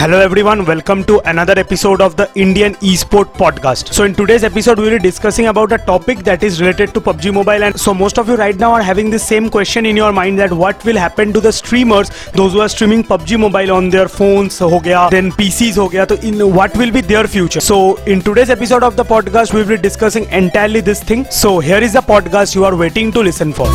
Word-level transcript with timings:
Hello 0.00 0.18
everyone, 0.18 0.64
welcome 0.64 1.04
to 1.04 1.20
another 1.28 1.52
episode 1.58 2.00
of 2.00 2.16
the 2.16 2.26
Indian 2.34 2.74
Esport 2.76 3.26
Podcast. 3.34 3.92
So 3.92 4.04
in 4.04 4.14
today's 4.14 4.44
episode 4.44 4.78
we 4.78 4.84
will 4.84 4.96
be 4.96 4.98
discussing 4.98 5.48
about 5.48 5.72
a 5.72 5.76
topic 5.76 6.20
that 6.20 6.42
is 6.42 6.58
related 6.58 6.94
to 6.94 7.02
PUBG 7.02 7.34
Mobile 7.34 7.64
and 7.64 7.78
so 7.78 7.92
most 7.92 8.18
of 8.18 8.26
you 8.26 8.36
right 8.36 8.56
now 8.56 8.72
are 8.72 8.80
having 8.80 9.10
the 9.10 9.18
same 9.18 9.50
question 9.50 9.84
in 9.84 9.98
your 9.98 10.10
mind 10.10 10.38
that 10.38 10.54
what 10.54 10.82
will 10.86 10.96
happen 10.96 11.34
to 11.34 11.40
the 11.40 11.52
streamers 11.52 12.08
those 12.32 12.54
who 12.54 12.60
are 12.60 12.68
streaming 12.70 13.04
PUBG 13.04 13.38
Mobile 13.38 13.72
on 13.72 13.90
their 13.90 14.08
phones 14.08 14.58
ho 14.58 14.80
gaya 14.80 15.10
then 15.10 15.30
PCs 15.32 15.74
ho 15.74 15.86
gaya 15.90 16.06
so 16.08 16.16
in 16.30 16.40
what 16.54 16.74
will 16.78 16.90
be 16.90 17.02
their 17.02 17.28
future. 17.28 17.60
So 17.60 17.96
in 18.04 18.22
today's 18.22 18.48
episode 18.48 18.82
of 18.82 18.96
the 18.96 19.04
podcast 19.04 19.52
we 19.52 19.60
will 19.60 19.76
be 19.76 19.82
discussing 19.82 20.24
entirely 20.30 20.80
this 20.80 21.02
thing. 21.02 21.26
So 21.26 21.58
here 21.58 21.82
is 21.90 21.92
the 21.92 22.00
podcast 22.00 22.54
you 22.54 22.64
are 22.64 22.74
waiting 22.74 23.12
to 23.12 23.20
listen 23.20 23.52
for. 23.52 23.68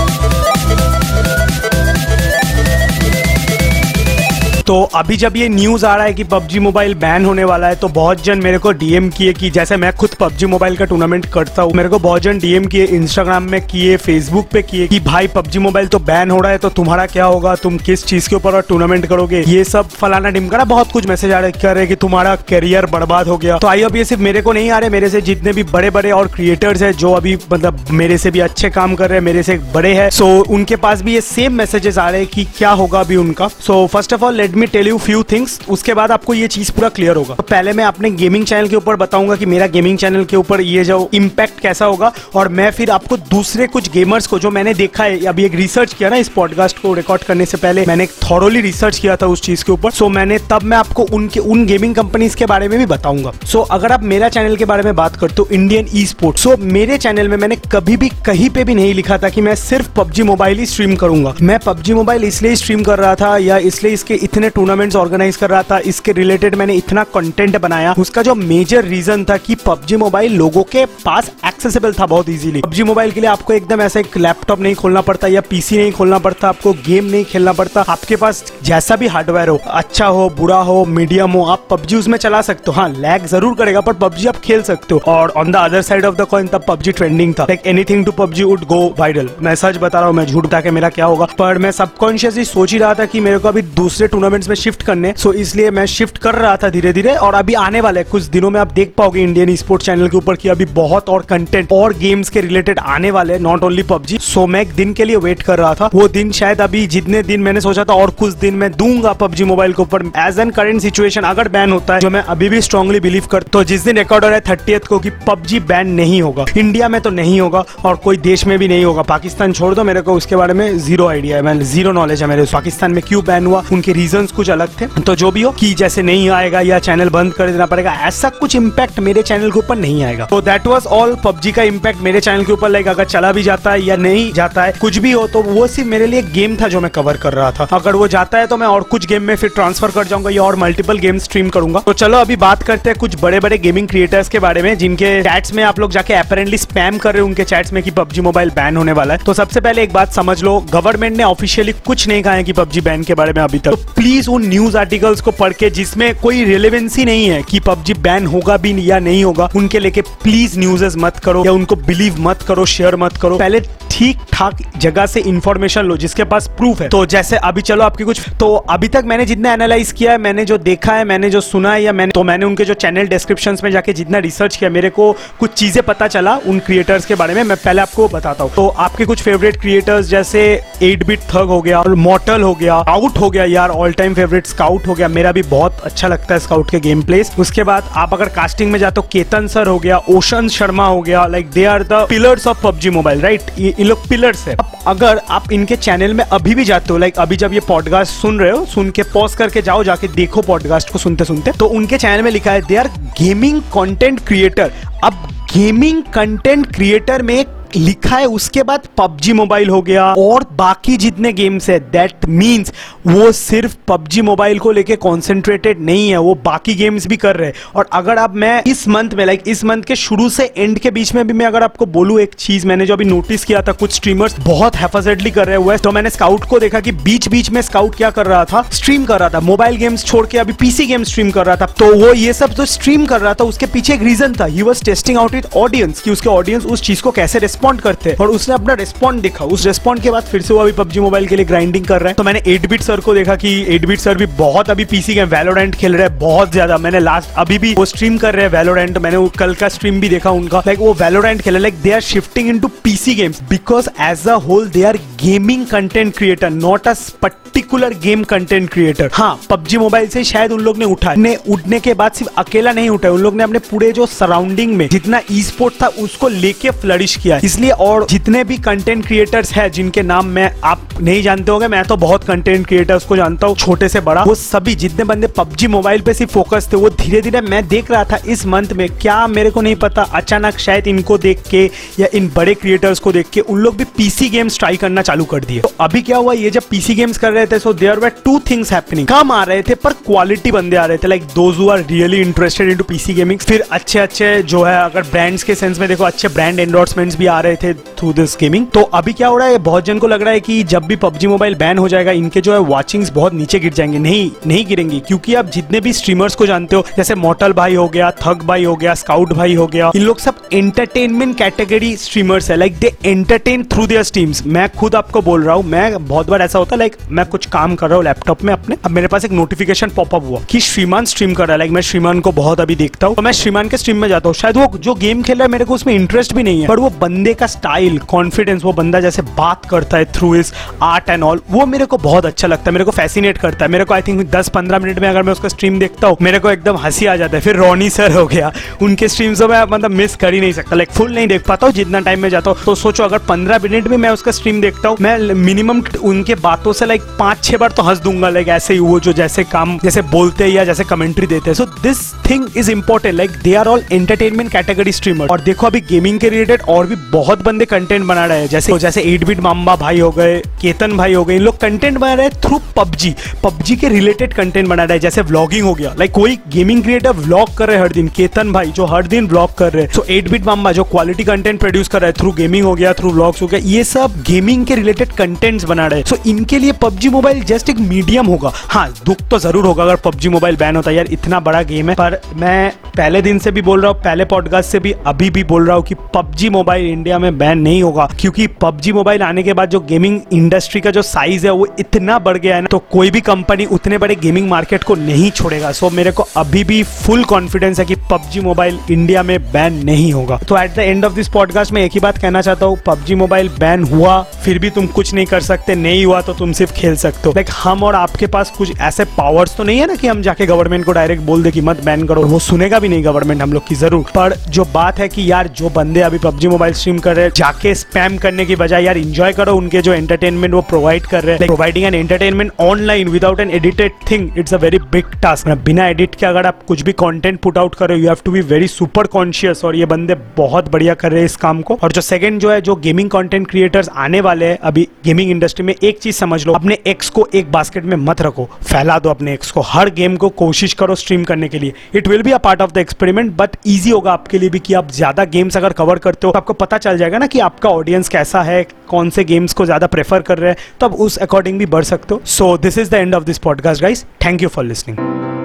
तो 4.68 4.82
अभी 4.96 5.16
जब 5.18 5.36
ये 5.38 5.48
news 5.50 5.86
आ 5.86 5.96
रहा 5.96 6.06
है 6.06 6.14
कि 6.14 6.24
PUBG 6.24 6.60
mobile 6.60 6.94
ban 6.96 7.26
होने 7.26 7.44
वाला 7.44 7.68
है 7.68 7.76
तो 7.76 7.88
बहुत 7.88 8.24
जन 8.24 8.40
मेरे 8.44 8.58
को 8.58 8.72
डीएम 8.74 9.10
किए 9.10 9.34
कि 9.34 9.50
जैसे 9.50 9.76
मैं 9.78 9.92
खुद 9.96 10.14
पबजी 10.20 10.46
मोबाइल 10.46 10.78
का 10.78 10.86
टूर्नामेंट 10.86 11.26
करता 11.26 11.62
हूँ, 11.62 11.74
मेरे 11.74 11.90
को 11.90 12.00
बहुत 12.00 12.22
जन 12.22 12.40
डीएम 12.40 12.66
किए 12.66 12.86
इंस्टाग्राम 12.86 13.50
में 13.52 13.60
किए 13.68 13.98
फेसबुक 13.98 14.48
पे 14.54 14.62
किए 14.62 14.88
कि 14.88 15.00
भाई 15.00 15.28
पबजी 15.28 15.60
मोबाइल 15.60 15.88
तो 15.88 16.00
बैन 16.00 16.32
हो 16.32 16.40
रहा 16.40 16.52
है 16.52 16.58
तो 16.58 16.70
तुम्हारा 16.72 17.06
क्या 17.06 17.26
होगा? 17.26 17.54
तुम 17.56 17.78
किस 17.80 18.06
चीज़ 18.06 18.30
के 18.30 18.36
ऊपर 18.36 18.60
टूर्नामेंट 18.62 19.06
करोगे? 19.06 19.44
ये 19.48 19.64
सब 19.64 19.90
फलाना 19.90 20.30
डिमकरा 20.30 20.64
बहुत 20.64 20.92
कुछ 20.92 21.08
मैसेज 21.08 21.32
आ 21.32 21.40
रहे 21.40 21.52
कर 21.52 21.76
रहे 21.76 21.88
कि 21.88 21.96
तुम्हारा 21.98 22.36
करियर 22.50 22.86
बर्बाद 22.86 23.28
हो 23.28 23.38
गया। 23.38 23.58
तो 23.58 23.68
आई, 23.68 23.82
अब 23.82 23.96
ये 23.96 24.06
सिर्फ़ 24.06 24.24
मेरे 24.24 24.42
को 24.42 24.54
नहीं 24.54 24.72
आ 24.72 24.80
रहे, 24.80 24.90
मेरे 24.90 25.10
से 25.10 25.22
जितने 25.22 25.54
भी 25.54 25.64
बड़े 25.66 25.90
बड़े 25.90 26.12
और 26.12 26.28
क्रिएटर्स 26.36 26.82
है, 26.82 26.92
जो 26.94 27.12
अभी 27.14 27.38
मतलब 27.54 27.86
मेरे 27.92 28.18
से 28.18 28.32
भी 28.32 28.40
अच्छे 28.40 28.70
काम 28.72 28.96
कर 28.96 29.10
रहे 29.10 29.20
हैं, 29.20 29.26
मेरे 29.26 29.44
से 29.44 29.58
बड़े 29.76 29.94
हैं 29.94 30.10
सो 30.12 30.28
उनके 30.50 30.76
पास 30.78 31.02
भी 31.02 31.14
ये 31.14 31.22
सेम 31.24 31.54
मैसेजेस 31.54 31.98
आ 31.98 32.10
रहे 32.10 32.22
हैं 32.22 32.30
कि 32.30 32.46
क्या 32.58 32.72
होगा 32.74 33.00
अभी 33.00 33.16
उनका। 33.18 33.48
So 33.60 33.86
first 33.88 34.14
of 34.14 34.24
all 34.24 34.36
let 34.36 34.54
me 34.58 34.68
tell 34.68 34.88
you 34.88 34.98
few 34.98 35.22
things 35.24 35.60
उसके 35.70 35.94
बाद 35.94 36.12
आपको 36.12 36.34
ये 36.34 36.48
चीज़ 36.48 36.72
पूरा 36.72 36.90
क्लियर 36.90 37.16
होगा। 37.16 37.36
तो 37.36 37.44
पहले 37.44 37.74
मैं 37.74 37.86
अपने 37.86 38.12
गेमिंग 38.14 38.46
चैनल 38.46 38.68
के 38.68 38.76
ऊपर 38.76 38.96
बताऊँगा 38.96 39.36
कि 39.36 39.46
मेरा 39.46 39.68
गेमिंग 39.68 39.98
चैनल 39.98 40.24
के 40.26 40.36
ऊपर 40.36 40.62
ये 40.62 40.84
जो 40.84 41.10
इम्पैक्ट 41.14 41.60
कैसा 41.60 41.86
होगा 41.86 42.12
और 42.36 42.48
मैं 42.50 42.70
फिर 42.72 42.92
आपको 42.92 43.18
दूसरे 43.18 43.68
कुछ 43.68 43.92
गेमर्स 43.92 44.28
को 44.28 44.40
जो 44.40 44.52
मैंने 44.52 44.74
देखा 44.74 45.04
है, 45.04 45.20
अभी 45.26 45.46
एक 45.46 45.56
रिसर्च 45.56 45.94
किया 45.94 46.10
ना 46.10 46.16
इस 46.16 46.30
पॉडकास्ट 46.30 46.80
को 46.80 46.94
रिकॉर्ड 46.94 47.24
करने 47.24 47.46
से 47.46 47.58
पहले, 47.58 47.86
मैंने 47.86 48.06
थॉरोली 48.24 48.62
रिसर्च 48.62 49.00
किया 49.00 49.16
था 49.16 49.28
उस 49.28 49.42
चीज़ 49.42 49.64
के 49.64 49.72
ऊपर। 49.72 49.92
सो 49.92 50.10
मैंने 50.10 50.38
तब 50.52 50.64
मैं 50.64 50.78
आपको 50.78 51.04
उनके, 51.06 51.40
उन 51.40 51.66
गेमिंग 51.66 51.96
कंपनीज़ 51.96 52.36
के 52.36 52.46
बारे 52.46 52.68
में 52.68 52.78
भी 52.80 52.86
बताऊँगा। 52.86 53.32
सो 53.46 53.62
अगर 53.72 53.92
आप 53.92 54.04
मेरा 54.06 54.30
चैनल 54.30 54.56
के 54.56 54.66
बारे 54.66 54.84
में 54.84 54.96
बात 54.96 55.16
करते 55.16 55.42
हो 55.42 55.48
इंडियन 55.52 55.88
ई 55.96 56.06
स्पोर्ट 56.06 56.38
सो 56.38 56.56
मेरे 56.60 56.98
चैनल 56.98 57.28
में 57.28 57.38
मैंने 57.38 57.56
कभी 57.72 57.98
भी, 57.98 58.10
कहीं 58.26 58.50
पे 58.50 58.64
भी 58.64 58.76
नहीं 58.76 58.94
लिखा 58.94 59.18
था 59.18 59.30
कि 59.30 59.42
मैं 59.42 59.56
सिर्फ़ 59.58 59.90
पबजी 59.96 60.24
मोबाइल 60.24 60.60
ही 60.60 60.66
स्ट्रीम 60.66 60.96
करूँगा। 60.96 61.34
मैं 61.42 61.60
पबजी 61.60 61.94
मोबाइल 61.94 62.24
इसलिए 62.24 62.56
स्ट्रीम 62.56 62.84
कर 62.84 63.00
रहा 63.00 63.16
था 63.16 63.38
या 63.38 63.58
इसलिए 63.66 63.94
इसके 63.94 64.14
इतने 64.24 64.45
टूर्नामेंट्स 64.50 64.96
ऑर्गेनाइज 64.96 65.36
कर 65.36 65.50
रहा 65.50 65.62
था, 65.64 65.78
इसके 65.80 66.12
रिलेटेड 66.14 66.56
मैंने 66.56 66.76
इतना 66.76 67.04
कंटेंट 67.14 67.58
बनाया। 67.58 67.94
उसका 68.00 68.22
जो 68.24 68.36
मेजर 68.36 68.84
रीजन 68.86 69.24
था 69.26 69.38
कि 69.38 69.56
पबजी 69.66 69.96
मोबाइल 69.98 70.36
लोगों 70.38 70.64
के 70.66 70.86
पास 71.06 71.32
एक्सेसिबल 71.46 71.94
था 71.94 72.06
बहुत 72.06 72.30
इजीली 72.30 72.62
पबजी 72.62 72.84
मोबाइल 72.84 73.12
के 73.12 73.22
लिए 73.22 73.30
आपको 73.30 73.54
एकदम 73.54 73.82
ऐसा 73.82 74.00
एक 74.00 74.18
लैपटॉप 74.18 74.60
नहीं 74.60 74.76
खोलना 74.76 75.02
पड़ता 75.02 75.28
या 75.28 75.42
पीसी 75.50 75.78
नहीं 75.78 75.92
खोलना 75.92 76.20
पड़ता, 76.20 76.50
आपको 76.50 76.74
गेम 76.86 77.06
नहीं 77.06 77.26
खेलना 77.26 77.54
पड़ता। 77.54 77.86
आपके 77.90 78.16
पास 78.16 78.44
जैसा 78.64 78.96
भी 78.96 79.08
हार्डवेयर 79.08 79.50
हो 79.50 79.60
अच्छा 79.66 80.06
हो, 80.08 80.30
बुरा 80.38 80.58
हो 80.60 80.84
मीडियम 80.88 81.32
हो, 81.32 81.44
आप 81.46 81.68
पबजी 81.70 81.96
उसमें 81.96 82.18
चला 82.18 82.42
सकते 82.44 82.72
हो। 82.72 82.74
हाँ 82.74 82.90
लैग 82.92 83.26
ज़रूर 83.28 83.56
करेगा 83.56 83.82
पर 83.82 83.94
पबजी 83.96 84.28
आप 84.28 84.38
खेल 84.40 84.62
सकते 84.64 84.94
हो। 84.94 85.02
और 85.08 85.30
on 85.38 85.52
the 85.52 85.56
other 85.56 85.82
side 85.82 86.06
of 86.06 86.16
the 86.16 86.26
coin 86.28 86.48
तब 86.48 86.66
पबजी 86.68 86.92
ट्रेंडिंग 86.92 87.34
था। 87.34 87.44
Like 87.44 87.68
anything 87.68 88.06
to 88.06 88.12
PUBG 88.14 88.44
would 88.44 88.64
go 88.66 88.84
viral 89.00 89.30
मैं 89.42 89.56
सच 89.56 89.78
बता 89.78 90.00
रहा 90.00 90.08
हूँ, 90.08 90.16
मैं 90.16 90.26
झूठ 90.26 90.46
बता 90.46 90.62
के 90.62 90.72
मेरा 90.72 90.90
क्या 90.90 91.06
होगा? 91.06 91.26
पर 91.40 91.58
मैं 91.58 91.72
सबकॉन्शियसली 91.74 92.46
सोच 92.46 92.72
ही 92.72 92.78
रहा 92.78 92.94
था 92.94 93.06
कि 93.06 93.20
मेरे 93.20 93.38
को 93.38 93.48
अभी 93.48 93.62
दूसरे 93.76 94.08
टूर्नामेंट्स 94.36 94.50
में 94.50 94.56
शिफ्ट 94.56 94.84
करने। 94.84 95.14
सो 95.18 95.32
इसलिए 95.36 95.72
मैं 95.72 95.86
शिफ्ट 95.88 96.18
कर 96.18 96.36
रहा 96.36 96.56
था 96.58 96.70
धीरे 96.70 96.92
धीरे 96.94 97.16
और 97.18 97.34
अभी 97.36 97.54
आने 97.56 97.82
वाले 97.82 98.04
कुछ 98.06 98.24
दिनों 98.30 98.50
में 98.50 98.60
आप 98.60 98.72
देख 98.74 98.94
पाओगे 98.98 99.22
इंडियन 99.24 99.56
स्पोर्ट 99.56 99.84
चैनल 99.84 100.08
के 100.08 100.18
ऊपर 100.18 100.36
कि 100.36 100.50
अभी 100.50 100.66
बहुत 100.76 101.10
और 101.10 101.22
कंटेंट 101.30 101.72
और 101.72 101.94
गेम्स 101.98 102.30
के 102.30 102.42
रिलेटेड 102.42 102.80
आने 102.80 103.12
वाले 103.12 103.38
नॉट 103.40 103.64
ओनली 103.64 103.84
पबजी 103.84 104.18
सो 104.22 104.46
मैं 104.48 104.62
एक 104.62 104.74
दिन 104.76 104.94
के 104.94 105.06
लिए 105.06 105.16
वेट 105.18 105.42
कर 105.42 105.60
रहा 105.60 105.74
था। 105.76 105.90
वो 105.94 106.08
दिन 106.10 106.32
शायद 106.32 106.62
अभी 106.62 106.86
जितने 106.88 107.22
दिन 107.24 107.42
मैंने 107.42 107.62
सोचा 107.62 107.84
था 107.84 107.94
और 107.96 108.10
कुछ 108.20 108.34
दिन 108.36 108.56
मैं 108.56 108.72
दूँगा 108.74 109.14
पबजी 109.16 109.44
मोबाइल 109.46 109.74
के 109.74 109.82
ऊपर। 109.82 110.04
एज 110.18 110.40
एन 110.40 110.50
करेंट 110.52 110.82
सिचुएशन 110.82 111.22
अगर 111.24 111.48
बैन 111.50 111.72
होता 111.72 111.94
है, 111.94 112.00
जो 112.00 112.10
मैं 112.10 112.22
अभी 112.26 112.50
भी 112.50 112.62
स्ट्रांगली 112.62 113.00
बिलीव 113.00 113.26
कर 113.32 113.44
तो 113.46 113.64
जिस 113.64 113.84
दिन 113.86 113.98
रिकॉर्ड 113.98 114.24
हो 114.24 114.30
रहा 114.30 114.38
है 114.38 114.44
थर्टी 114.50 114.78
को 114.88 115.00
कि 115.00 115.10
पबजी 115.28 115.60
बैन 115.66 115.88
नहीं 115.96 116.22
होगा। 116.22 116.46
इंडिया 116.58 116.90
में 116.90 117.00
तो 117.02 117.10
नहीं 117.12 117.40
होगा 117.42 117.64
और 117.86 117.96
कोई 118.04 118.18
देश 118.20 118.46
में 118.48 118.58
भी 118.60 118.68
नहीं 118.68 118.86
होगा। 118.86 119.02
पाकिस्तान 119.06 119.54
छोड़ 119.54 119.74
दो 119.76 119.84
मेरे 119.84 120.02
को, 120.02 120.14
उसके 120.14 120.36
बारे 120.36 120.54
में 120.54 120.78
ज़ीरो 120.80 121.08
आइडिया 121.08 121.38
है। 121.38 121.44
मैं 121.44 121.60
ज़ीरो 121.64 121.92
नॉलेज 121.92 122.22
है 122.22 122.28
मेरे। 122.28 122.46
पाकिस्तान 122.54 122.92
में 122.92 123.02
क्यों 123.08 123.24
बैन 123.26 123.46
हुआ? 123.46 123.64
उनके 123.74 123.94
रीजन 123.94 124.25
कुछ 124.32 124.50
अलग 124.50 124.70
थे। 124.82 124.88
तो 125.02 125.16
जो 125.16 125.32
भी 125.32 125.42
हो, 125.42 125.52
कि 125.52 125.74
जैसे 125.74 126.02
नहीं 126.02 126.30
आएगा 126.30 126.62
या 126.62 126.80
चैनल 126.80 127.10
बंद 127.10 127.34
कर 127.34 127.52
देना 127.52 127.66
पड़ेगा, 127.66 127.92
ऐसा 128.08 128.30
कुछ 128.32 128.56
इम्पैक्ट 128.56 129.00
मेरे 129.00 129.24
चैनल 129.24 129.52
के 129.52 129.60
ऊपर 129.60 129.78
नहीं 129.78 130.04
आएगा। 130.04 130.26
तो 130.26 130.42
दैट 130.42 130.68
वॉज़ 130.68 130.88
ऑल 130.90 131.16
पबजी 131.24 131.52
का 131.52 131.64
इम्पैक्ट 131.64 132.02
मेरे 132.02 132.20
चैनल 132.20 132.44
के 132.44 132.54
ऊपर 132.54 132.70
लाइक 132.70 132.88
अगर 132.88 133.06
चला 133.06 133.32
भी 133.32 133.44
जाता 133.44 133.72
है 133.72 133.82
या 133.82 133.96
नहीं 133.98 134.32
जाता 134.34 134.64
है, 134.64 134.74
कुछ 134.82 134.98
भी 134.98 135.12
हो 135.12 135.28
तो 135.28 135.42
वो 135.44 135.68
सिर्फ़ 135.68 135.90
मेरे 135.90 136.08
लिए 136.08 136.22
गेम 136.34 136.56
था 136.56 136.68
जो 136.68 136.82
मैं 136.82 136.92
कवर 136.92 137.18
कर 137.18 137.34
रहा 137.34 137.52
था। 137.52 137.68
अगर 137.74 137.96
वो 137.96 138.08
जाता 138.08 138.38
है 138.38 138.48
तो 138.48 138.58
मैं 138.58 138.68
और 138.68 138.84
कुछ 138.86 139.08
गेम 139.08 139.24
में 139.24 139.36
फिर 139.36 139.50
ट्रांसफ़र 139.50 139.92
कर 139.92 140.08
जाऊँगा 140.08 140.30
या 140.30 140.44
और 140.44 140.56
मल्टीपल 140.56 140.98
गेम 140.98 141.18
स्ट्रीम 141.20 141.50
करूँगा। 141.50 141.80
तो 141.80 141.94
चलो, 141.94 142.18
अभी 142.18 142.36
बात 142.38 142.64
करते 142.64 142.90
हैं 142.90 142.98
कुछ 143.00 143.16
बड़े 143.22 143.40
बड़े 143.40 143.58
गेमिंग 143.58 143.88
क्रिएटर्स 143.88 144.30
के 144.30 144.40
बारे 144.40 144.62
में, 144.62 144.78
जिनके 144.78 145.22
चैट्स 145.24 145.54
में 145.54 145.64
आप 145.64 145.80
लोग 145.80 145.92
जाके 145.92 146.14
अपेरेंटली 146.14 146.58
स्पैम 146.58 146.98
कर 146.98 147.14
रहे 147.14 147.22
हो, 147.22 147.28
उनके 147.28 147.44
चैट्स 147.44 147.74
में 147.74 147.82
कि 147.84 147.92
पबजी 147.92 148.22
मोबाइल 148.22 148.50
बैन 148.52 148.78
होने 148.78 148.92
वाला 148.92 149.14
है। 149.14 149.24
तो 149.26 149.34
सबसे 149.34 149.60
पहले 149.60 149.84
एक 149.84 149.94
बात 149.94 150.14
समझ 150.14 150.42
लो 150.44 150.60
गवर्नमेंट 150.72 151.18
ने 151.18 151.24
ऑफिशियली 151.24 151.74
कुछ 151.86 152.08
नहीं 152.08 152.24
कहा 152.24 152.34
है 152.34 152.44
कि 152.44 152.54
पबजी 152.54 152.82
बैन 152.82 153.04
के 153.04 153.14
बारे 153.14 153.34
में 153.34 153.42
अभी 153.44 153.60
तक। 153.60 153.72
तो 153.72 153.94
प्लीज़ 153.96 154.15
उन 154.28 154.48
न्यूज़ 154.48 154.78
आर्टिकल्स 154.78 155.22
को 155.22 155.32
पढ़ 155.32 155.54
के 155.54 155.70
जिसमें 155.70 156.14
कोई 156.20 156.44
रिलेवेंसी 156.44 157.06
नहीं 157.06 157.28
है 157.30 157.42
कि 157.44 157.60
पबजी 157.60 157.94
बैन 157.94 158.26
होगा 158.26 158.58
भी 158.58 158.74
या 158.90 159.00
नहीं 159.00 159.24
होगा, 159.24 159.50
उनके 159.56 159.80
लेके 159.80 160.02
प्लीज़ 160.24 160.60
न्यूजेस 160.60 160.96
मत 160.98 161.18
करो 161.18 161.44
या 161.46 161.52
उनको 161.52 161.76
बिलीव 161.76 162.16
मत 162.20 162.42
करो 162.42 162.66
शेयर 162.66 162.96
मत 162.96 163.18
करो। 163.18 163.38
पहले 163.38 163.60
ठीक 163.96 164.18
ठाक 164.32 164.58
जगह 164.78 165.06
से 165.06 165.20
इंफॉर्मेशन 165.22 165.86
लो, 165.86 165.96
जिसके 165.98 166.24
पास 166.24 166.48
प्रूफ 166.58 166.82
है। 166.82 166.88
तो 166.90 167.06
जैसे 167.06 167.36
अभी 167.40 167.62
चलो 167.62 167.84
आपकी 167.84 168.04
कुछ 168.04 168.22
तो 168.40 168.54
अभी 168.56 168.88
तक 168.88 169.04
मैंने 169.06 169.26
जितना 169.26 169.54
एनालाइज 169.54 169.92
किया 169.92 170.12
है, 170.12 170.18
मैंने 170.18 170.46
जो 170.46 170.58
देखा 170.60 170.94
है, 170.94 171.04
मैंने 171.06 171.30
जो 171.30 171.42
सुना 171.42 171.74
है, 171.74 171.84
या 171.84 171.94
मैंने 171.94 172.12
तो 172.12 172.24
मैंने 172.24 172.46
उनके 172.46 172.66
जो 172.66 172.74
चैनल 172.76 173.08
डिस्क्रिप्शन 173.08 173.58
में 173.64 173.70
जाके 173.72 173.94
जितना 173.94 174.18
रिसर्च 174.20 174.56
किया, 174.56 174.70
मेरे 174.70 174.90
को 174.90 175.12
कुछ 175.40 175.54
चीज़ें 175.54 175.82
पता 175.86 176.08
चला 176.08 176.36
उन 176.38 176.60
क्रिएटर्स 176.60 177.06
के 177.06 177.16
बारे 177.16 177.34
में, 177.34 177.44
मैं 177.44 177.58
पहले 177.58 177.82
आपको 177.82 178.08
बताता 178.08 178.44
हूँ। 178.44 178.52
तो 178.56 178.68
आपके 178.68 179.06
कुछ 179.06 179.22
फेवरेट 179.22 179.60
क्रिएटर्स 179.62 180.08
जैसे 180.08 180.44
एट 180.84 181.06
बिट 181.08 181.20
थग 181.30 181.48
हो 181.48 181.62
गया 181.62 181.84
मॉटल 181.88 182.42
हो 182.42 182.54
गया 182.56 182.76
आउट 182.90 183.18
हो 183.18 183.30
गया 183.30 183.44
यार 183.46 183.70
ऑल 183.70 183.94
टाइम 183.94 184.14
फेवरेट 184.14 184.48
स्काउट 184.48 184.88
हो 184.88 184.94
गया, 184.94 185.08
मेरा 185.10 185.32
भी 185.32 185.42
बहुत 185.46 185.80
अच्छा 185.84 186.08
लगता 186.08 186.34
है 186.34 186.40
स्काउट 186.40 186.72
के 186.72 186.80
गेम 186.80 187.04
प्लेस 187.04 187.32
उसके 187.40 187.64
बाद 187.64 187.90
आप 187.96 188.14
अगर 188.14 188.30
कास्टिंग 188.32 188.72
में 188.72 188.80
जाते 188.80 189.02
हो, 189.02 189.08
केतन 189.12 189.48
सर 189.48 189.68
हो 189.68 189.80
गया, 189.80 189.98
ओशन 190.10 190.48
शर्मा 190.50 190.88
हो 190.88 191.02
गया 191.02 191.26
like 191.28 191.50
they 191.52 191.66
are 191.68 191.84
the 191.84 192.06
pillars 192.10 192.48
of 192.48 192.64
PUBG 192.64 192.90
mobile 192.92 193.22
right 193.22 193.52
लोग 193.86 194.08
पिलर्स 194.10 194.48
है। 194.48 194.56
अगर 194.88 195.22
आप 195.30 195.52
इनके 195.52 195.76
चैनल 195.76 196.14
में 196.14 196.24
अभी 196.24 196.56
भी 196.56 196.66
जाते 196.66 196.94
हो 196.94 196.98
लाइक 196.98 197.18
अभी 197.20 197.38
जब 197.38 197.54
ये 197.54 197.60
पॉडकास्ट 197.60 198.14
सुन 198.14 198.40
रहे 198.40 198.52
हो, 198.52 198.66
सुन 198.66 198.90
के 198.90 199.04
पॉज 199.04 199.36
करके 199.36 199.62
जाओ, 199.62 199.84
जाके 199.84 200.08
देखो 200.08 200.42
पॉडकास्ट 200.42 200.92
को 200.92 201.00
सुनते 201.00 201.26
सुनते 201.26 201.52
तो 201.52 201.66
उनके 201.68 201.98
चैनल 201.98 202.24
में 202.24 202.32
लिखा 202.32 202.52
है 202.52 202.62
they 202.62 202.76
are 202.76 202.88
gaming 203.20 203.62
content 203.74 204.26
creator 204.28 204.72
अब 205.04 205.28
गेमिंग 205.54 206.02
कंटेंट 206.14 206.76
क्रिएटर 206.76 207.22
में 207.22 207.46
लिखा 207.76 208.18
है, 208.18 208.26
उसके 208.28 208.64
बाद 208.64 208.88
पबजी 208.98 209.34
मोबाइल 209.34 209.70
हो 209.70 209.82
गया 209.82 210.06
और 210.14 210.46
बाकी 210.54 210.98
जितने 210.98 211.34
गेम्स 211.34 211.70
है 211.70 211.80
दैट 211.92 212.26
मीन्स 212.26 212.72
वो 213.08 213.32
सिर्फ़ 213.32 213.76
पबजी 213.88 214.22
मोबाइल 214.22 214.60
को 214.60 214.72
लेके 214.72 214.96
कॉन्सेंट्रेटेड 214.98 215.80
नहीं 215.82 216.10
है, 216.10 216.18
वो 216.18 216.36
बाकी 216.46 216.76
गेम्स 216.76 217.08
भी 217.08 217.18
कर 217.18 217.36
रहे 217.36 217.48
हैं। 217.48 217.56
और 217.76 217.90
अगर 217.94 218.18
अब 218.18 218.36
मैं 218.36 218.62
इस 218.68 218.88
मंथ 218.88 219.10
में 219.10 219.26
लाइक 219.26 219.44
इस 219.48 219.64
मंथ 219.66 219.84
के 219.84 219.96
शुरू 219.98 220.30
से 220.30 220.44
एंड 220.58 220.80
के 220.80 220.92
बीच 220.92 221.14
में 221.16 221.26
भी 221.28 221.34
मैं 221.34 221.46
अगर 221.46 221.64
आपको 221.64 221.86
बोलूँ 221.88 222.20
एक 222.22 222.34
चीज़, 222.36 222.68
मैंने 222.68 222.86
जो 222.86 222.94
अभी 222.94 223.06
नोटिस 223.06 223.46
किया 223.46 223.62
था, 223.62 223.72
कुछ 223.74 223.94
स्ट्रीमर्स 223.96 224.36
बहुत 224.40 224.76
हेफाजेटली 224.76 225.32
कर 225.32 225.48
रहे 225.48 225.58
हुए 225.58 225.78
तो 225.78 225.92
मैंने 225.92 226.10
स्काउट 226.10 226.44
को 226.50 226.60
देखा 226.60 226.80
कि 226.80 226.92
बीच 226.92 227.28
बीच 227.30 227.50
में 227.50 227.62
स्काउट 227.62 227.96
क्या 227.96 228.10
कर 228.10 228.26
रहा 228.26 228.44
था 228.46 228.62
स्ट्रीम 228.74 229.06
कर 229.06 229.20
रहा 229.20 229.30
था 229.30 229.40
मोबाइल 229.42 229.76
गेम्स 229.78 230.06
छोड़ 230.06 230.26
के 230.28 230.38
अभी 230.38 230.54
पीसी 230.60 230.86
गेम 230.86 231.04
स्ट्रीम 231.04 231.32
कर 231.32 231.46
रहा 231.46 231.56
था। 231.56 231.66
तो 231.80 231.94
वो 231.96 232.14
ये 232.14 232.34
सब 232.34 232.54
जो 232.54 232.66
स्ट्रीम 232.68 233.06
कर 233.06 233.22
रहा 233.22 233.34
था, 233.34 233.44
उसके 233.44 233.66
पीछे 233.66 233.94
एक 233.94 234.04
रीजन 234.04 234.34
था 234.40 234.46
he 234.46 234.62
was 234.62 234.84
testing 234.86 235.18
out 235.18 235.36
it 235.36 235.46
audience 235.56 236.02
की 236.02 236.12
उसके 236.12 236.30
ऑडियंस 236.30 236.66
उस 236.66 236.82
चीज़ 236.82 237.02
को 237.02 237.12
कैसे 237.12 237.40
रिस्पॉन्ड 237.40 237.64
करते 237.74 238.10
हैं 238.10 238.18
और 238.18 238.30
उसने 238.30 238.56
अपना 238.56 238.74
रिस्पॉन्ड 238.74 239.22
देखा। 239.22 239.46
उस 239.46 239.66
रिस्पॉन्ड 239.66 240.02
के 240.02 240.12
बाद 240.12 240.24
फिर 240.24 240.42
से 240.42 240.54
वो 240.54 240.60
अभी 240.60 240.72
पबजी 240.74 241.00
मोबाइल 241.00 241.28
के 241.28 241.36
लिए 241.36 241.46
ग्राइंडिंग 241.46 241.86
कर 241.86 242.02
रहे 242.02 242.10
है। 242.10 242.16
तो 242.16 242.24
मैंने 242.24 242.42
एट 242.48 242.68
बिट 242.70 242.82
सर 242.82 243.00
को 243.00 243.14
देखा 243.14 243.36
कि 243.36 243.54
एट 243.76 243.86
बिट 243.86 244.00
सर 244.00 244.18
भी 244.18 244.26
बहुत 244.38 244.70
अभी 244.70 244.86
पीसी 244.86 245.14
गेम 245.14 245.28
वेलोडेंट 245.30 245.76
खेल 245.76 245.96
रहे 245.96 246.08
हैं 246.08 246.18
बहुत 246.20 246.52
ज़्यादा। 246.52 246.78
मैंने 246.78 247.00
लास्ट 247.00 247.38
अभी 247.38 247.58
भी 247.58 247.74
वो 247.74 247.86
स्ट्रीम 247.86 248.18
कर 248.18 248.36
रहे 248.36 248.46
हैं 248.46 248.52
वैलोरेंट 248.52 248.98
मैंने 248.98 249.18
वो 249.18 249.32
कल 249.40 249.54
का 249.56 249.70
स्ट्रीम 249.70 250.00
भी 250.02 250.10
देखा 250.10 250.32
उनका। 250.32 250.64
लाइक 250.68 250.80
वो 250.80 250.94
वेलोडेंट 251.02 251.42
खेल 251.42 251.58
like 251.58 251.82
they 251.82 251.92
are 251.92 252.02
shifting 252.04 252.50
into 252.60 252.68
PC 252.84 253.16
games 253.16 253.42
because 253.50 253.90
as 254.02 254.28
a 254.28 254.36
whole 254.48 254.70
they 254.70 254.84
are 254.84 254.98
gaming 255.24 255.66
content 255.68 256.16
creator 256.18 256.50
not 256.52 256.88
a 256.88 256.94
particular 257.22 257.94
game 258.04 258.24
content 258.24 258.70
creator 258.70 259.10
हाँ 259.14 259.40
पबजी 259.50 259.78
मोबाइल 259.78 260.08
से 260.08 260.24
शायद 260.24 260.52
उन 260.52 260.62
लोग 260.62 260.78
ने 260.78 260.86
उठा 260.86 261.14
ने 261.16 261.36
उठने 261.50 261.80
के 261.80 261.94
बाद 261.94 262.12
सिर्फ़ 262.12 262.40
अकेला 262.40 262.72
नहीं 262.72 262.90
उठा 262.90 263.10
उन 263.12 263.22
लोग 263.22 263.36
ने 263.36 263.44
अपने 263.44 263.60
पूरे 263.70 263.92
जो 263.92 264.06
सराउंडिंग 264.06 264.76
में 264.78 264.88
जितना 264.90 265.22
ई 265.32 265.42
स्पोर्ट 265.44 265.82
था 265.82 265.88
उसको 266.04 266.28
लेके 266.30 266.72
फ्लरिश 266.82 267.16
किया 267.16 267.40
इसलिए 267.46 267.72
और 267.72 268.06
जितने 268.10 268.44
भी 268.44 268.58
कंटेंट 268.58 269.06
क्रिएटर्स 269.08 269.52
हैं, 269.54 269.70
जिनके 269.72 270.02
नाम 270.04 270.26
मैं 270.28 270.50
आप 270.64 270.88
नहीं 271.02 271.22
जानते 271.24 271.52
होंगे, 271.52 271.68
मैं 271.68 271.84
तो 271.84 271.96
बहुत 271.98 272.24
कंटेंट 272.24 272.66
क्रिएटर्स 272.68 273.06
को 273.06 273.16
जानता 273.16 273.48
हूँ, 273.48 273.56
छोटे 273.56 273.90
से 273.90 274.00
बड़ा। 274.02 274.24
वो 274.24 274.36
सभी 274.36 274.76
जितने 274.76 275.04
बंदे 275.04 275.28
पबजी 275.38 275.68
मोबाइल 275.68 276.02
पे 276.02 276.14
सिर्फ़ 276.14 276.32
फोकस 276.34 276.70
थे, 276.74 276.78
वो 276.78 276.90
धीरे 276.92 277.22
धीरे 277.22 277.42
मैं 277.42 277.68
देख 277.68 277.92
रहा 277.92 278.04
था 278.04 278.18
इस 278.28 278.46
मंथ 278.46 278.74
में। 278.74 278.88
क्या 278.92 279.16
मेरे 279.28 279.50
को 279.50 279.62
नहीं 279.62 279.76
पता, 279.76 280.04
अचानक 280.14 280.58
शायद 280.60 280.88
इनको 280.88 281.18
देख 281.18 281.44
के 281.50 281.64
या 282.00 282.08
इन 282.14 282.32
बड़े 282.36 282.54
क्रिएटर्स 282.56 283.00
को 283.00 283.12
देख 283.12 283.30
के 283.34 283.42
उन 283.42 283.60
लोग 283.60 283.78
भी 283.78 283.84
पीसी 283.98 284.30
गेम्स 284.30 284.60
ट्राई 284.60 284.78
करना 284.78 285.02
चालू 285.02 285.26
कर 285.26 285.46
दिए। 285.46 285.62
तो 285.62 285.72
अभी 285.80 286.02
क्या 286.02 286.18
हुआ, 286.18 286.34
ये 286.34 286.50
जब 286.50 286.70
पीसी 286.70 286.96
गेम्स 286.96 287.18
कर 287.18 287.32
रहे 287.32 287.46
थे 287.46 287.60
so 287.60 287.74
there 287.76 288.00
were 288.00 288.10
two 288.26 288.40
things 288.50 288.72
happening 288.74 289.08
कम 289.08 289.32
आ 289.32 289.44
रहे 289.44 289.62
थे, 289.62 289.76
पर 289.76 289.94
क्वालिटी 290.06 290.52
बंदे 290.52 290.78
आ 290.78 290.86
रहे 290.86 290.98
थे 290.98 291.08
like 291.08 291.24
those 291.36 291.60
are 291.70 291.86
really 291.86 292.22
interested 292.22 292.70
into 292.70 292.84
PC 292.84 293.14
gaming 293.14 293.40
फिर 293.40 293.64
अच्छे 293.72 294.00
अच्छे 294.00 294.42
जो 294.44 294.64
है, 294.64 294.78
अगर 294.80 295.04
ब्रांड्स 295.12 295.44
के 295.44 295.56
सेंस 295.56 295.80
में 295.80 295.88
देखो, 295.90 296.04
अच्छे 296.04 296.28
ब्रांड 296.30 296.60
एंडोर्समेंट्स 296.60 297.18
भी 297.18 297.26
आ 297.28 297.35
रहे 297.40 297.56
थे 297.56 297.74
थ्रू 297.74 298.12
दिस 298.14 298.36
गेमिंग 298.40 298.66
तो 298.68 298.82
अभी 298.94 299.14
क्या 299.14 299.28
हो 299.28 299.38
रहा 299.38 299.48
है? 299.48 299.58
बहुत 299.60 299.86
जन 299.86 300.00
को 300.00 300.08
लग 300.08 300.22
रहा 300.22 300.34
है 300.34 300.40
कि 300.40 300.62
जब 300.66 300.86
भी 300.86 300.96
पबजी 300.96 301.28
मोबाइल 301.28 301.56
बैन 301.56 301.78
हो 301.78 301.88
जाएगा, 301.90 302.12
इनके 302.14 302.42
जो 302.42 302.54
है 302.54 302.60
वॉचिंग्स 302.62 303.10
बहुत 303.12 303.34
नीचे 303.34 303.60
गिर 303.60 303.74
जाएँगे। 303.74 304.00
नहीं 304.00 304.30
नहीं 304.48 304.66
गिरेंगे, 304.66 305.00
क्योंकि 305.00 305.36
आप 305.36 305.50
जितने 305.52 305.80
भी 305.80 305.94
स्ट्रीमर्स 305.94 306.36
को 306.36 306.46
जानते 306.46 306.76
हो, 306.76 306.86
जैसे 306.98 307.16
मोटल 307.16 307.54
भाई 307.54 307.76
हो 307.76 307.88
गया 307.88 308.12
थग 308.22 308.44
भाई 308.44 308.64
हो 308.64 308.76
गया 308.76 308.94
स्काउट 308.96 309.34
भाई 309.34 309.54
हो 309.54 309.68
गया, 309.68 309.92
इन 309.96 310.02
लोग 310.02 310.20
सब 310.20 310.42
एंटरटेनमेंट 310.54 311.38
कैटेगरी 311.38 311.96
स्ट्रीमर्स 311.98 312.50
है। 312.52 312.58
Like 312.58 312.78
they 312.80 312.96
entertain 313.06 313.64
through 313.66 313.88
their 313.88 314.04
streams 314.04 314.46
मैं 314.48 314.68
खुद 314.70 314.96
आपको 314.96 315.22
बोल 315.22 315.44
रहा 315.44 315.56
हूँ, 315.56 315.64
मैं 315.66 316.08
बहुत 316.08 316.30
बार 316.30 316.42
ऐसा 316.42 316.60
होता 316.60 316.76
है 316.76 316.80
लाइक 316.80 316.96
मैं 317.10 317.26
कुछ 317.26 317.46
काम 317.48 317.76
कर 317.76 317.88
रहा 317.88 317.96
हूँ 317.96 318.04
लैपटॉप 318.06 318.44
में 318.44 318.54
अपने। 318.54 318.78
अब 318.86 318.92
मेरे 318.92 319.08
पास 319.08 319.26
एक 319.26 319.32
नोटिफिकेशन 319.32 319.90
पॉपअप 319.96 320.24
हुआ 320.24 320.40
कि 320.50 320.60
श्रीमान 320.62 321.06
स्ट्रीम 321.06 321.34
कर 321.34 321.48
रहा 321.48 321.54
है। 321.54 321.60
लाइक 321.60 321.72
मैं 321.72 321.82
श्रीमान 321.82 322.20
को 322.20 322.32
बहुत 322.34 322.60
अभी 322.60 322.76
देखता 322.76 323.08
हूँ 323.08 323.16
तो 323.16 323.22
मैं 323.22 323.32
श्रीमान 323.34 323.70
के 323.70 323.78
स्ट्रीम 323.78 323.98
में 323.98 324.08
जाता 324.10 324.30
हूँ। 324.30 324.34
शायद 324.36 324.58
वो 324.58 324.68
जो 324.78 324.94
गेम 324.96 325.22
खेल 325.24 325.38
रहा 325.38 325.46
है, 325.46 325.52
मेरे 325.52 325.66
को 325.66 325.74
उसमें 325.74 325.94
इंटरेस्ट 325.94 326.34
भी 326.34 326.44
नहीं 326.44 326.62
है, 326.62 326.68
पर 326.68 326.80
वो 326.80 326.90
बंदे 327.00 327.25
का 327.34 327.48
स्टाइल 327.48 327.98
कॉन्फिडेंस 328.08 328.64
वो 328.64 328.74
बंदा 328.74 329.00
जैसे 329.00 329.22
बात 329.38 329.66
करता 329.66 329.98
है 329.98 330.06
through 330.14 330.34
is 330.36 330.52
art 330.84 331.10
and 331.10 331.24
all 331.24 331.42
वो 331.50 331.66
मेरे 331.66 331.86
को 331.86 331.98
बहुत 331.98 332.26
अच्छा 332.26 332.48
लगता 332.48 332.64
है, 332.66 332.72
मेरे 332.72 332.86
को 332.86 332.92
फैसिनेट 332.92 333.38
करता 333.38 333.66
है। 333.66 333.72
मेरे 333.72 333.84
को 333.86 333.94
आई 333.94 334.02
थिंक 334.02 334.22
दस 334.32 334.50
पंद्रह 334.50 334.80
मिनट 334.80 335.00
में 335.00 335.08
अगर 335.10 335.24
मैं 335.24 335.32
उसका 335.32 335.50
स्ट्रीम 335.50 335.80
देखता 335.80 336.08
हूँ, 336.08 336.18
मेरे 336.22 336.40
को 336.40 336.52
एकदम 336.52 336.78
हँसी 336.78 337.06
आ 337.06 337.16
जाता 337.16 337.38
है। 337.38 337.44
फिर 337.44 337.56
रोनी 337.56 337.90
सर 337.90 338.12
हो 338.12 338.26
गया, 338.28 338.52
उनके 338.82 339.08
स्ट्रीम्स 339.08 339.40
तो 339.40 339.48
मैं 339.48 339.64
मतलब 339.72 339.92
मिस 339.92 340.16
कर 340.16 340.34
ही 340.34 340.40
नहीं 340.42 340.54
सकता 340.54 340.76
लाइक 340.76 340.92
फुल 340.92 341.14
नहीं 341.14 341.28
देख 341.28 341.48
पाता 341.48 341.68
हूँ, 341.68 341.74
जितना 341.74 342.00
टाइम 342.00 342.22
में 342.22 342.30
जाता 342.30 342.52
हूँ। 342.52 342.64
तो 342.66 342.76
सोचो, 342.76 343.04
अगर 343.04 343.20
पंद्रह 343.28 343.60
मिनट 343.64 343.88
में 343.88 343.98
मैं 343.98 344.10
उसका 344.10 344.32
स्ट्रीम 344.32 344.62
देखता 344.62 344.90
हूँ, 344.90 344.98
मैं 345.02 345.18
मिनिमम 345.36 345.82
उनके 346.04 346.36
बातों 346.38 346.74
से 346.74 346.86
लाइक 346.86 347.02
पाँच 347.20 347.44
छह 347.44 347.58
बार 347.58 347.72
तो 347.72 347.84
हंस 347.84 348.00
दूँगा 348.02 348.30
लाइक 348.30 348.48
ऐसे 348.50 348.74
ही 348.74 348.80
वो 348.80 349.00
जो 349.00 349.14
जैसे 349.14 349.44
काम, 349.46 349.78
जैसे 349.84 350.02
बोलते 350.12 350.44
हैं 350.44 350.52
या 350.52 350.66
जैसे 350.66 350.84
कमेंट्री 350.84 351.28
देते 351.28 351.50
हैं। 351.50 351.56
So 351.56 351.66
this 351.82 352.00
thing 352.30 352.48
is 352.58 352.72
important 352.72 353.16
like 353.16 353.32
they 353.44 353.54
are 353.56 353.68
all 353.68 353.84
entertainment 353.92 354.52
category 354.52 354.92
streamer 354.92 355.28
और 355.28 355.42
देखो 355.42 355.68
अभी 355.68 355.82
गेमिंग 355.90 356.20
के 356.20 356.30
रिलेटेड 356.30 356.62
और 356.70 356.88
भी 356.88 356.96
बहुत 357.16 357.42
बंदे 357.44 357.66
कंटेंट 357.66 358.06
बना 358.06 358.26
रहे 358.26 358.40
हैं। 358.40 358.48
जैसे 358.50 358.78
जैसे 358.80 359.02
एट 359.04 359.24
बिट 359.26 359.40
माम्बा 359.40 359.76
भाई 359.76 360.00
हो 360.00 360.10
गए, 360.12 360.40
केतन 360.62 360.96
भाई 360.98 361.14
हो 361.14 361.24
गए, 361.26 361.36
इन 361.36 361.42
लोग 361.42 361.58
कंटेंट 361.58 361.98
बना 361.98 362.14
रहे 362.14 362.26
हैं 362.26 362.40
थ्रू 362.42 362.60
पबजी। 362.76 363.14
पबजी 363.44 363.76
के 363.76 363.90
रिलेटेड 363.90 364.34
कंटेंट 364.34 364.68
बना 364.68 364.84
रहे 364.84 364.96
हैं, 364.96 365.02
जैसे 365.02 365.22
व्लॉगिंग 365.22 365.66
हो 365.66 365.74
गया। 365.74 365.94
लाइक 366.00 366.12
कोई 366.12 366.38
गेमिंग 366.48 366.82
क्रिएटर 366.84 367.12
व्लॉग 367.12 367.56
कर 367.58 367.68
रहे 367.68 367.78
हैं 367.78 367.84
हर 367.84 367.92
दिन, 367.92 368.08
केतन 368.08 368.52
भाई 368.54 368.72
जो 368.72 368.86
हर 368.86 369.08
दिन 369.08 369.28
व्लॉग 369.28 369.54
कर 369.58 369.72
रहे 369.74 369.84
हैं। 369.84 369.92
सो 369.92 370.04
एट 370.10 370.30
बिट 370.30 370.46
माम्बा 370.46 370.72
जो 370.72 370.84
क्वालिटी 370.86 371.24
कंटेंट 371.24 371.60
प्रोड्यूस 371.60 371.88
कर 371.88 372.02
रहे 372.02 372.12
हैं 372.12 372.16
थ्रू 372.20 372.32
गेमिंग 372.32 372.66
हो 372.66 372.74
गया 372.76 372.94
थ्रू 372.94 373.12
व्लॉग्स 373.12 373.42
हो 373.42 373.48
गया, 373.48 373.60
ये 373.66 373.84
सब 373.84 374.22
गेमिंग 374.28 374.66
के 374.66 374.76
रिलेटेड 374.76 375.12
कंटेंट्स 375.14 375.66
बना 375.66 375.88
रहे 375.88 376.00
हैं। 376.00 376.08
सो 376.08 376.18
इनके 376.28 376.60
लिए 376.60 376.72
पबजी 376.82 377.10
मोबाइल 377.10 377.44
जस्ट 377.44 377.70
एक 377.70 377.80
मीडियम 377.80 378.26
होगा। 378.26 378.52
हाँ 378.56 378.88
दुख 379.06 379.22
तो 379.32 379.40
ज़रूर 379.40 379.66
होगा 379.66 379.84
अगर 379.84 379.96
पबजी 380.06 380.30
मोबाइल 380.30 380.56
बैन 380.56 380.76
होता 380.76 380.92
है। 380.92 380.98
यार, 380.98 381.08
इतना 381.12 381.40
बड़ा 381.40 381.62
गेम 381.64 381.90
है। 381.90 381.96
पर 381.96 382.20
मैं 382.36 382.72
पहले 382.98 383.22
दिन 383.22 383.40
से 383.40 383.52
भी 383.52 383.62
बोल 383.62 383.82
रहा 383.82 383.92
हूँ, 383.92 384.02
पहले 384.02 384.26
पॉडकास्ट 384.26 384.70
से 384.70 384.80
भी 384.80 384.94
अभी 385.08 385.30
भी 385.30 385.44
बोल 385.46 385.66
रहा 385.68 385.76
हूँ 385.76 385.84
कि 385.86 385.96
पबजी 386.16 386.50
मोबाइल 386.50 387.04
इंडिया 387.06 387.18
में 387.20 387.38
बैन 387.38 387.60
नहीं 387.60 387.82
होगा, 387.84 388.06
क्योंकि 388.20 388.46
पबजी 388.62 388.92
मोबाइल 388.94 389.22
आने 389.22 389.42
के 389.44 389.54
बाद 389.54 389.70
जो 389.70 389.80
गेमिंग 389.80 390.20
इंडस्ट्री 390.34 390.80
का 390.82 390.92
जो 390.92 391.02
साइज़ 391.02 391.46
है, 391.46 391.52
वो 391.52 391.68
इतना 391.80 392.18
बढ़ 392.20 392.38
गया 392.38 392.56
है 392.56 392.62
ना 392.62 392.68
तो 392.68 392.78
कोई 392.92 393.12
भी 393.12 393.20
कंपनी 393.22 393.66
उतने 393.68 393.98
बड़े 393.98 394.16
गेमिंग 394.16 394.48
मार्केट 394.50 394.84
को 394.84 394.96
नहीं 394.96 395.30
छोड़ेगा। 395.32 395.72
सो 395.72 395.90
मेरे 395.90 396.12
को 396.12 396.26
अभी 396.38 396.64
भी 396.64 396.82
फुल 396.84 397.24
कॉन्फिडेंस 397.24 397.80
है 397.80 397.86
कि 397.86 397.96
पबजी 398.12 398.40
मोबाइल 398.42 398.80
इंडिया 398.92 399.24
में 399.24 399.38
बैन 399.52 399.74
नहीं 399.86 400.12
होगा। 400.14 400.38
तो 400.50 400.58
at 400.58 400.74
the 400.76 400.80
end 400.80 401.06
of 401.06 401.14
this 401.14 401.28
podcast 401.28 401.72
में 401.74 401.82
एक 401.84 401.92
ही 401.94 402.00
बात 402.00 402.18
कहना 402.18 402.42
चाहता 402.42 402.66
हूँ, 402.66 402.78
पबजी 402.88 403.16
मोबाइल 403.16 403.50
बैन 403.60 403.84
हुआ, 403.84 404.22
फिर 404.44 404.60
भी 404.60 404.70
तुम 404.70 404.88
कुछ 404.88 405.14
नहीं 405.14 405.26
कर 405.26 405.42
सकते, 405.42 405.76
नहीं 405.76 406.04
हुआ 406.06 406.22
तो 406.22 406.34
तुम 406.34 406.52
सिर्फ़ 406.54 406.74
खेल 406.74 406.96
सकते 406.96 407.28
हो। 407.28 407.34
लाइक 407.34 407.50
हम 407.54 407.84
और 407.84 407.96
आपके 407.96 408.28
पास 408.28 408.52
कुछ 408.58 408.80
ऐसे 408.82 409.06
पावर्स 409.18 409.56
तो 409.58 409.64
नहीं 409.64 409.80
है 409.80 409.88
ना 409.88 409.96
कि 409.96 410.08
हम 410.08 410.22
जाके 410.22 410.46
गवर्नमेंट 410.46 410.86
को 410.86 410.92
डायरेक्ट 410.94 411.24
बोल 411.24 411.44
दे 411.44 411.52
कि 411.52 411.62
मत 411.62 411.84
बैन 411.86 412.08
करो, 412.08 412.24
वो 412.24 412.40
सुनेगा 412.42 412.80
भी 412.80 412.90
नहीं 412.90 413.06
गवर्नमेंट 413.06 413.42
हम 413.42 413.54
लोग 413.54 413.68
की 413.68 413.76
ज़रूर। 413.76 414.12
पर 414.16 414.38
जो 414.50 414.66
बात 414.74 415.00
है 415.00 415.08
कि 415.10 415.32
यार, 415.32 415.48
जो 415.48 415.70
बंदे 415.72 416.02
अभी 416.02 416.18
पबजी 416.20 416.48
मोबाइल 416.48 416.74
स्ट्रीम 416.74 416.94
कर 417.00 417.16
रहे 417.16 417.26
हैं। 417.26 417.32
जाके 417.36 417.74
स्पैम 417.76 418.18
करने 418.18 418.46
की 418.46 418.56
बजाय 418.56 418.84
यार 418.84 418.98
इंजॉय 418.98 419.34
करो 419.34 419.56
उनके 419.56 419.82
जो 419.82 419.94
एंटरटेनमेंट 419.94 420.54
वो 420.54 420.62
प्रोवाइड 420.70 421.06
कर 421.06 421.24
रहे 421.24 421.36
हैं। 421.36 421.46
Providing 421.46 421.86
an 421.86 421.96
entertainment 421.96 422.52
online 422.62 423.10
without 423.10 423.40
an 423.40 423.52
edited 423.52 423.92
thing 424.12 424.38
it's 424.38 424.54
a 424.54 424.58
very 424.58 424.80
big 424.92 425.20
task 425.22 425.48
बिना 425.66 425.88
एडिट 425.88 426.16
के 426.16 426.26
अगर 426.26 426.46
आप 426.46 426.64
कुछ 426.68 426.82
भी 426.82 426.92
कंटेंट 427.00 427.40
पुट 427.40 427.58
आउट 427.58 427.76
करो 427.76 427.96
you 427.96 428.08
have 428.08 428.18
to 428.26 428.32
be 428.32 428.42
very 428.46 428.68
super 428.68 429.08
conscious 429.08 429.64
और 429.66 429.76
ये 429.76 429.86
बंदे 429.86 430.16
बहुत 430.38 430.70
बढ़िया 430.72 430.94
कर 430.94 431.12
रहे 431.12 431.20
हैं 431.20 431.26
इस 431.26 431.36
काम 431.38 431.62
को। 431.62 431.78
और 431.84 431.92
जो 431.92 432.02
सेकंड 432.02 432.40
जो 432.42 432.52
है, 432.52 432.60
जो 432.62 432.76
गेमिंग 432.78 433.10
कंटेंट 433.10 433.48
क्रिएटर्स 433.50 433.90
आने 433.90 434.22
वाले 434.22 434.46
हैं, 434.46 434.58
अभी 434.60 434.88
गेमिंग 435.06 435.32
इंडस्ट्री 435.32 435.66
में 435.66 435.74
एक 435.74 436.00
चीज़ 436.00 436.16
समझ 436.16 436.46
लो, 436.48 436.54
अपने 436.54 436.78
एक्स 436.88 437.10
को 437.10 437.28
एक 437.36 437.52
बास्केट 437.52 437.86
में 437.86 437.96
मत 438.00 438.22
रखो। 438.22 438.48
फैला 438.64 438.98
दो 439.00 439.10
अपने 439.10 439.34
एक्स 439.34 439.52
को। 439.52 439.62
हर 439.66 439.90
गेम 439.92 440.16
को 440.16 440.30
कोशिश 440.38 440.74
करो 440.74 440.96
स्ट्रीम 440.96 441.24
करने 441.24 441.48
के 441.50 441.60
लिए। 441.60 441.74
It 441.96 442.08
will 442.08 442.22
be 442.22 442.32
a 442.32 442.38
part 442.40 442.62
of 442.62 442.72
the 442.72 442.78
experiment 442.78 443.32
but 443.38 443.56
easy 443.68 443.90
होगा 443.90 444.12
आपके 444.14 444.40
लिए 444.40 444.50
भी 444.50 444.60
कि 444.60 444.74
आप 444.74 444.92
ज़्यादा 444.92 445.24
गेम्स 445.28 445.58
अगर 445.58 445.74
कवर 445.74 445.98
करते 446.00 446.28
हो 446.28 446.34
तो 446.34 446.40
आपको 446.40 446.54
पता 446.56 446.78
चल 446.86 446.98
जाएगा 446.98 447.18
ना 447.18 447.28
कि 447.28 447.40
आपका 447.42 447.70
ऑडियंस 447.70 448.10
कैसा 448.10 448.42
है, 448.42 448.64
कौन 448.88 449.10
से 449.10 449.24
गेम्स 449.24 449.54
को 449.54 449.66
ज़्यादा 449.66 449.88
प्रेफर 449.88 450.22
कर 450.22 450.38
रहे 450.38 450.52
हैं 450.52 450.58
तो 450.80 450.86
आप 450.86 450.94
उस 451.00 451.18
अकॉर्डिंग 451.18 451.60
भी 451.60 451.66
बढ़ 451.68 451.84
सकते 451.84 452.16
हो। 452.16 452.22
So 452.28 452.58
this 452.58 452.78
is 452.78 452.92
the 452.92 452.94
end 452.94 453.16
of 453.16 453.24
this 453.24 453.38
podcast 453.40 453.82
guys 453.82 454.06
thank 454.26 454.44
you 454.44 454.50
for 454.50 454.66
listening 454.66 455.45